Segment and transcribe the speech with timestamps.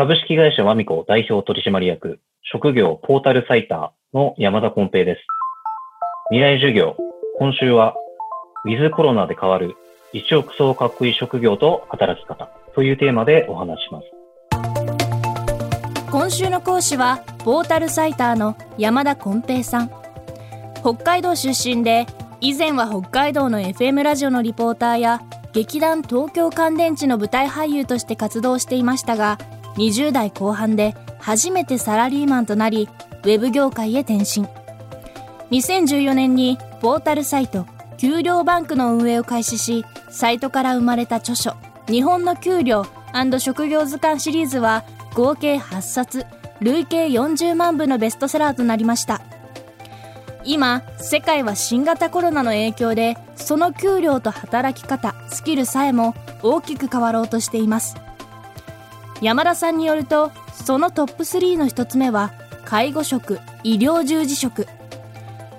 [0.00, 5.20] 株式会社ワミコ代表取締役、職業ポータルサイターの山田コンペイです。
[6.30, 6.96] 未来授業、
[7.38, 7.94] 今週は、
[8.64, 9.76] ウィズコロナで変わる
[10.14, 14.06] 一億総かっこいい職業と働き方というテーマでお話します。
[16.10, 19.90] 今週の講師は、ポータルサイターの山田コンペイさん。
[20.80, 22.06] 北海道出身で、
[22.40, 25.20] 以前は北海道の FM ラジオのリポーターや
[25.52, 29.36] 劇団東京乾電池の舞台俳優として活動していましたが
[29.80, 32.90] 20代後半で初めてサラリーマンとなり
[33.22, 34.46] ウェブ業界へ転身。
[35.50, 37.66] 2014年にポータルサイト
[37.96, 41.56] 給料バンクの運営を開始しサイトから生まれた著書
[41.86, 42.84] 日本の給料
[43.38, 44.84] 職業図鑑シリーズは
[45.14, 46.26] 合計8冊
[46.60, 49.22] 累計40万部のベストセラーとなりました。
[50.44, 57.96] 今世界は新型コロナの影響でその給料と働き方スキルさえも大きく変わろうとしています。
[59.20, 62.32] 山田さんによるとそのトップ3の1つ目は
[62.64, 64.66] 介護職医療従事職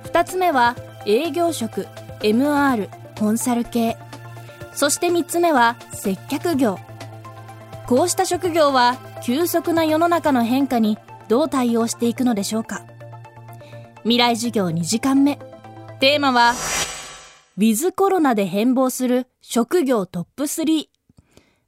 [0.05, 1.87] 2つ目は営業職
[2.21, 3.97] MR コンサル系
[4.73, 6.79] そして3つ目は接客業
[7.87, 12.85] こうした職業は急速な世の中の変化にどう対応していくのでしょうか
[14.03, 15.37] 未来授業2時間目。
[15.99, 16.53] テーマは、
[17.57, 20.87] ウィズコロナで変貌する職業トップ3。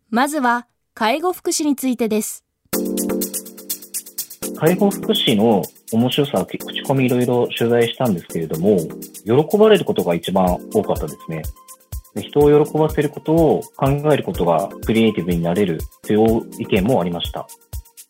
[0.10, 2.46] まずは、介護福祉についてです。
[4.56, 8.78] 介護福祉の面白さ口コミいろいろ取材したんですけれども、
[9.26, 11.42] 喜ばれることが一番多かったですね。
[12.22, 17.48] 人を喜ばせることを考えることがクリエイティブになれるという意見もありました。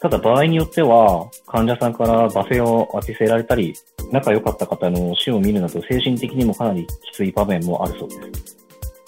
[0.01, 3.73] ただ場合によっては、患者さんから罵声を当てせられたり、
[4.11, 8.62] 仲良かった方の死を見るなど精神的にもかなりきつい場面もあるそうです。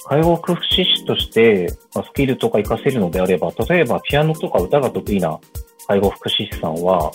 [0.07, 5.39] 介護福祉士として、まスキルとか活かせるのであれば、例えばピアノとか歌が得意な
[5.87, 7.11] 介護福祉士さんは、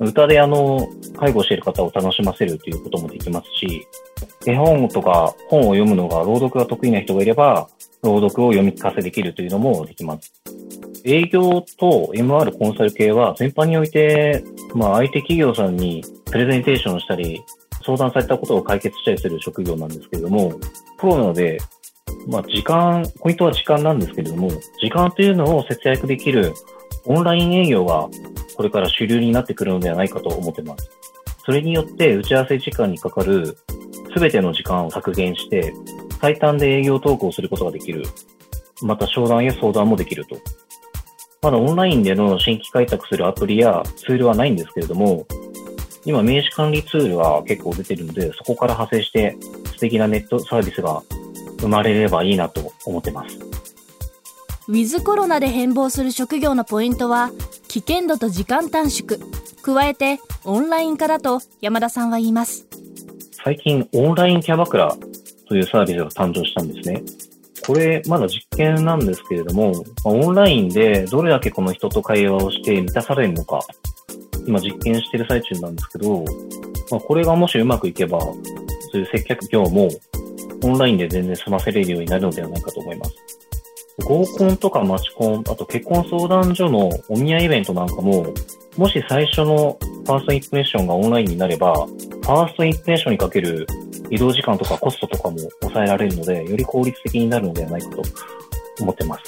[0.00, 3.86] 歌であの、介護している方を楽しませるということもできますし、
[4.46, 7.68] 絵本とか本を読むのが朗読が得意な人がいれば、
[8.02, 10.32] 朗読を読み聞かせできるというのもできます。
[11.04, 17.42] 営業と MR コンサル系は全般において、まあ相手企業さんにプレゼンテーションしたり、
[17.84, 20.52] 相談されたことを解決したりする職業なんですけれども、
[21.00, 21.58] コロナで、
[22.28, 24.50] まあ時間、ポイントは時間なんですけれども、
[24.80, 26.52] 時間というのを節約できる
[27.06, 28.06] オンライン営業が
[28.54, 30.90] これから主流になってくるのではないかと思ってます。
[31.46, 33.56] それによって打ち合わせ時間にかかる
[34.14, 35.72] 全ての時間を削減して、
[36.20, 38.04] 最短で営業投稿することができる。
[38.82, 40.36] また商談や相談もできると。
[41.40, 45.26] まだオンラインでの新規開拓するアプリやツールはないんですけれども、
[46.04, 49.36] 今名刺管理ツールは結構出てるので、そこから派生して
[49.72, 51.02] 素敵なネットサービスが
[51.60, 53.36] 生まれればいいなと思ってます。
[54.68, 57.30] ウィズコロナで変貌する職業のポイントは、
[57.68, 59.18] 危険度と時間短縮、
[59.62, 62.66] 加えてオンライン化だと山田さんは言います。
[63.32, 64.94] 最近オンラインキャバクラ
[65.48, 67.02] というサービスが誕生したんですね。
[67.66, 69.72] これ、まだ実験なんですけれども、
[70.04, 73.60] まあ、オンラインでどれだけこの人と会話をして満たされるのか、
[74.46, 76.24] 今実験してる最中なんですけど、
[76.90, 78.34] まあ、これがもしうまくいけば、そ
[78.94, 79.88] ういう接客業も
[80.62, 83.14] オンラインで全然済ませれるようになるのではないかと思います。
[84.04, 88.26] 合コンとかマチコン、あと結婚相談所のお見合いイベントなんかも、
[88.76, 93.66] もし最初のファーストインプレッションがオンラインになれば、ファーストインプレッションにかける
[94.10, 98.02] 移動時間とかコストとかも抑えられるので、より効率的になるのではないかと
[98.80, 99.24] 思ってます。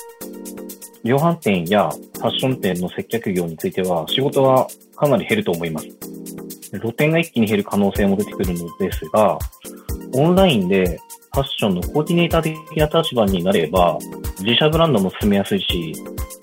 [1.03, 5.89] 量販店やファッション店の接客業については、仕事はかなり減ると思います。
[6.79, 9.37] 露店が一気に減る可能性も出てくるのですが、
[10.15, 11.01] オンラインで
[11.33, 13.99] ファッションのコーディネーター的な立場になれば、
[14.41, 15.95] 自社ブランドも進めやすいし、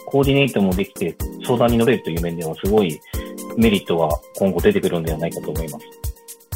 [0.06, 1.16] コーディネートもできて
[1.46, 3.00] 相談に乗れるという面ではすごい
[3.58, 5.86] メリットが今後出てくるのではないかと思います。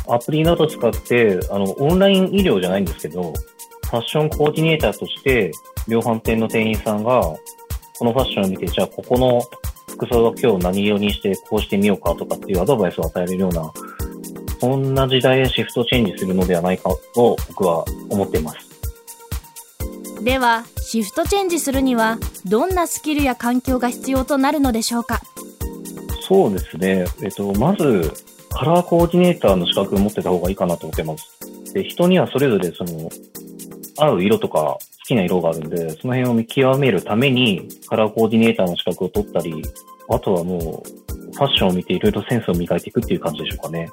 [0.08, 3.34] アプリなど使って、あの、オンライン医療じゃないんですけど、
[3.92, 5.52] ファッションコーディネーターとして、
[5.88, 7.22] 量販店の店員さんが、
[8.00, 9.42] このファッションを見て、じゃあここの
[9.90, 13.72] 服装は今日何色にしてこうしてみようかとかっていうアドバイスを与えるような、
[14.62, 18.60] そんな時代へシフトチェンジするのではないかと僕は思っています。
[20.24, 25.20] では、シフトチェンジするには、どんなスキルや環境が必要となるのでしょうか？
[26.28, 27.06] そうですね。
[27.24, 28.14] えっと、まず、
[28.52, 31.26] カラーコーディネーターの資格を持ってた方がいいかなと思ってます。
[31.74, 33.10] で、人にはそれぞれその、
[33.98, 39.60] 合う色とか好きな色があるんで、その辺を見極めるために、カラーコーディネーターの資格を取ったり、
[40.08, 43.90] あとはもう、ファッションを見ていろいろセンスを磨いていくっていう感じでしょうかね。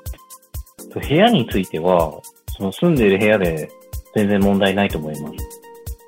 [0.95, 2.21] 部屋については、
[2.57, 3.71] その住んでいる部屋で
[4.15, 5.35] 全然問題ないと思います。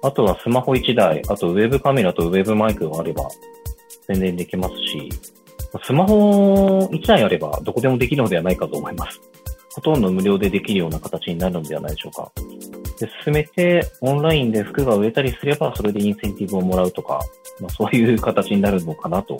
[0.02, 3.28] あとはスマホ1台、あとウェブカメラとウェブマイクがあれば
[4.08, 5.08] 全然できますし、
[5.84, 9.20] スマホ1台あればどこでもできるのではないかと思います。
[9.74, 12.32] ほとんど無料でできるような形になるのではないでしょうか。
[12.98, 17.20] で進めて、オンラインで服が売れたりすれば、それでインセンティブをもらうとか、
[17.60, 19.38] まあ、そういう形になるのかなと。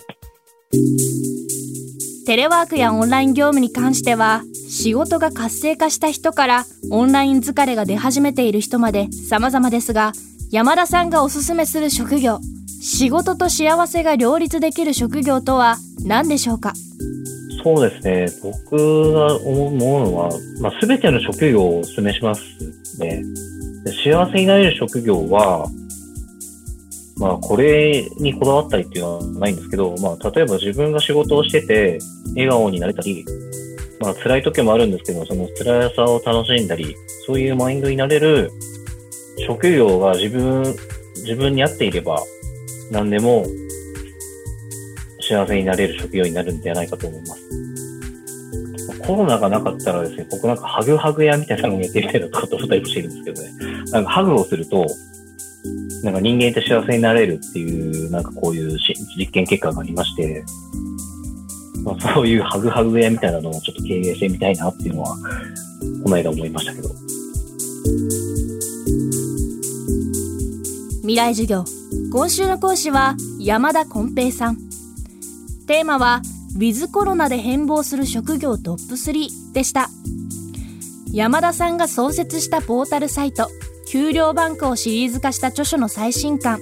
[2.26, 10.12] テレワークやオンライン業務に関しては、仕事が活性化した人からオンライン疲れが出始めている人まで様々ですが、
[10.52, 12.38] 山田さんがおすすめする職業、
[12.80, 16.72] 仕事と幸せが両立できる職業とは何でしょうか？
[17.64, 18.26] そうですね。
[18.44, 20.30] 僕が思うのは、
[20.60, 22.40] まあ、全ての職業をお勧めします
[23.00, 23.24] ね。
[24.04, 25.66] 幸せになれる職業は、
[27.16, 31.98] まあ、これにこだわったりっていうのはないんですけど、まあ、例えば自分が仕事をしてて、
[32.34, 33.26] 笑顔になれたり、
[34.00, 38.50] まあ、辛い時もあるんですけど、その辛さを楽しんだり、そういうマインドになれる
[39.46, 40.62] 職業が自分、
[41.16, 42.22] 自分に合っていれば、
[42.90, 43.44] 何でも
[45.20, 47.42] 幸せになれる職業になるんではないかと思います。
[49.06, 53.50] コロナがなかったらですね、僕なんかハグハグ屋みたいなのをやってみたいなとと思ったりもしてるんですけどね。
[53.92, 54.86] なんかハグをすると、
[56.02, 58.78] なんか人間って幸せになれるっていう、なんかこういう
[59.18, 60.42] 実験結果がありまして、
[61.82, 65.16] まあ、そういうハグハグ屋みたいなのをちょっと経営してみたいなっていうのは、
[66.02, 66.88] この間思いましたけど。
[71.00, 71.64] 未来授業。
[72.12, 74.56] 今週の講師は山田こん平さん。
[75.66, 76.22] テーマは、
[76.56, 79.88] ウィズコロナで変貌する職業トップ3でした。
[81.12, 83.48] 山田さんが創設したポータルサイト、
[83.88, 86.60] 給料バンクをシリーズ化した著書の最新刊、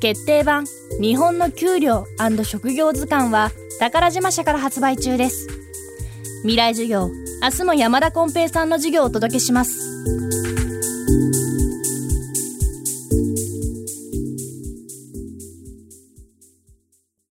[0.00, 0.64] 決定版、
[1.00, 2.06] 日本の給料
[2.44, 5.48] 職業図鑑は、宝島社から発売中です。
[6.42, 7.08] 未来授業、
[7.42, 9.91] 明日も山田こん平さんの授業をお届けします。